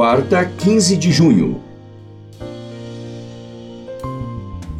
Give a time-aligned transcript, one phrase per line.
[0.00, 1.60] quarta, 15 de junho.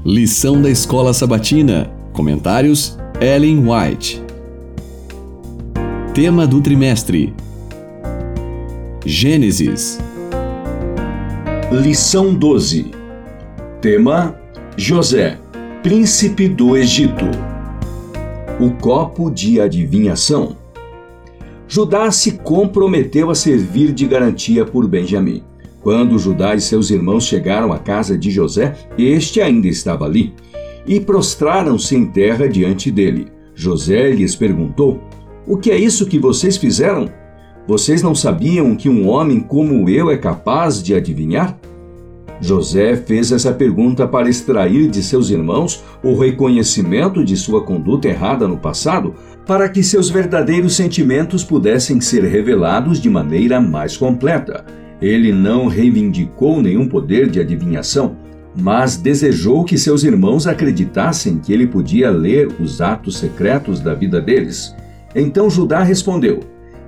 [0.02, 1.90] Lição da Escola Sabatina.
[2.14, 4.22] Comentários: Ellen White.
[6.14, 7.34] Tema do trimestre:
[9.04, 9.98] Gênesis.
[11.70, 12.90] Lição 12.
[13.82, 14.34] Tema:
[14.74, 15.38] José,
[15.82, 17.26] príncipe do Egito.
[18.58, 20.59] O copo de adivinhação.
[21.70, 25.44] Judá se comprometeu a servir de garantia por Benjamim.
[25.80, 30.34] Quando Judá e seus irmãos chegaram à casa de José, este ainda estava ali,
[30.84, 33.28] e prostraram-se em terra diante dele.
[33.54, 35.00] José lhes perguntou:
[35.46, 37.08] O que é isso que vocês fizeram?
[37.68, 41.56] Vocês não sabiam que um homem como eu é capaz de adivinhar?
[42.40, 48.48] José fez essa pergunta para extrair de seus irmãos o reconhecimento de sua conduta errada
[48.48, 49.14] no passado,
[49.50, 54.64] para que seus verdadeiros sentimentos pudessem ser revelados de maneira mais completa.
[55.02, 58.16] Ele não reivindicou nenhum poder de adivinhação,
[58.56, 64.20] mas desejou que seus irmãos acreditassem que ele podia ler os atos secretos da vida
[64.20, 64.72] deles.
[65.16, 66.38] Então Judá respondeu: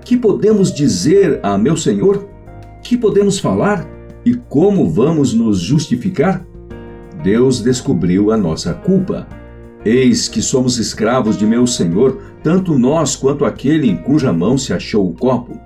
[0.04, 2.28] Que podemos dizer a meu senhor?
[2.80, 3.84] Que podemos falar?
[4.24, 6.46] E como vamos nos justificar?
[7.24, 9.26] Deus descobriu a nossa culpa.
[9.84, 14.72] Eis que somos escravos de meu Senhor, tanto nós quanto aquele em cuja mão se
[14.72, 15.58] achou o copo.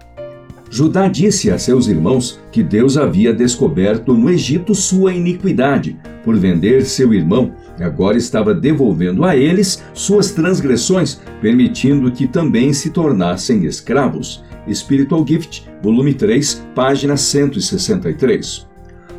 [0.70, 6.84] Judá disse a seus irmãos que Deus havia descoberto no Egito sua iniquidade, por vender
[6.84, 13.64] seu irmão, e agora estava devolvendo a eles suas transgressões, permitindo que também se tornassem
[13.64, 14.42] escravos.
[14.72, 18.66] Spiritual Gift, volume 3, página 163.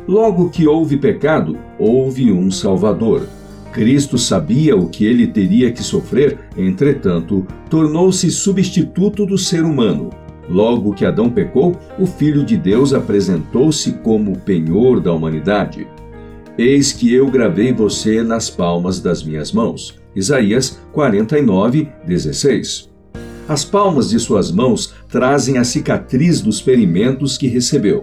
[0.06, 3.37] Logo que houve pecado, houve um Salvador.
[3.72, 10.10] Cristo sabia o que ele teria que sofrer, entretanto, tornou-se substituto do ser humano.
[10.48, 15.86] Logo que Adão pecou, o Filho de Deus apresentou-se como penhor da humanidade.
[16.56, 19.98] Eis que eu gravei você nas palmas das minhas mãos.
[20.16, 22.88] Isaías 49, 16.
[23.46, 28.02] As palmas de suas mãos trazem a cicatriz dos ferimentos que recebeu.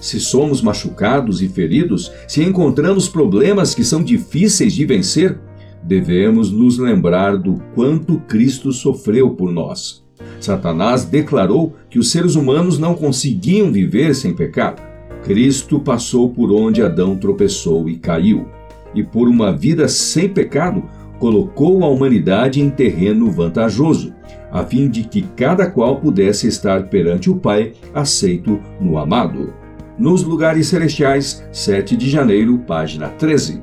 [0.00, 5.38] Se somos machucados e feridos, se encontramos problemas que são difíceis de vencer,
[5.82, 10.04] devemos nos lembrar do quanto Cristo sofreu por nós.
[10.40, 14.82] Satanás declarou que os seres humanos não conseguiam viver sem pecado.
[15.24, 18.46] Cristo passou por onde Adão tropeçou e caiu.
[18.94, 20.84] E por uma vida sem pecado,
[21.18, 24.14] colocou a humanidade em terreno vantajoso,
[24.50, 29.52] a fim de que cada qual pudesse estar perante o Pai, aceito no amado.
[29.98, 33.62] Nos Lugares Celestiais, 7 de janeiro, página 13.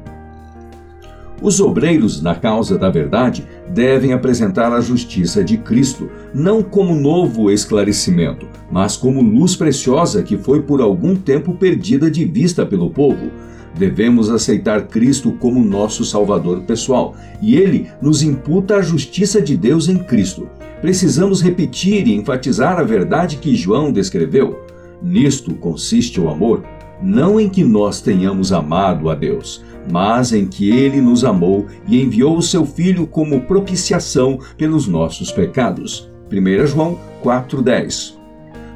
[1.41, 7.49] Os obreiros na causa da verdade devem apresentar a justiça de Cristo, não como novo
[7.49, 13.31] esclarecimento, mas como luz preciosa que foi por algum tempo perdida de vista pelo povo
[13.77, 19.89] Devemos aceitar Cristo como nosso Salvador pessoal e ele nos imputa a justiça de Deus
[19.89, 20.47] em Cristo.
[20.79, 24.63] Precisamos repetir e enfatizar a verdade que João descreveu.
[25.01, 26.63] Nisto consiste o amor,
[27.01, 32.01] não em que nós tenhamos amado a Deus, mas em que ele nos amou e
[32.01, 36.09] enviou o seu Filho como propiciação pelos nossos pecados.
[36.31, 38.15] 1 João 4,10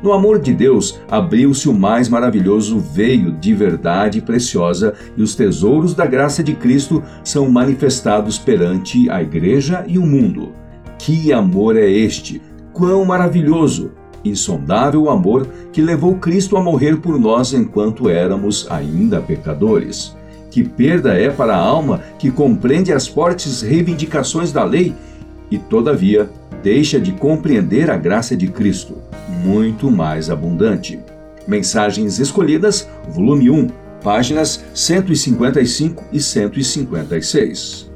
[0.01, 5.93] no amor de Deus, abriu-se o mais maravilhoso veio de verdade preciosa e os tesouros
[5.93, 10.53] da graça de Cristo são manifestados perante a Igreja e o mundo.
[10.97, 12.41] Que amor é este?
[12.71, 13.91] Quão maravilhoso!
[14.23, 20.15] Insondável amor que levou Cristo a morrer por nós enquanto éramos ainda pecadores.
[20.51, 24.93] Que perda é para a alma que compreende as fortes reivindicações da lei
[25.49, 26.29] e, todavia,
[26.61, 28.97] deixa de compreender a graça de Cristo,
[29.43, 30.99] muito mais abundante.
[31.47, 33.67] Mensagens Escolhidas, volume 1,
[34.03, 37.88] páginas 155 e 156.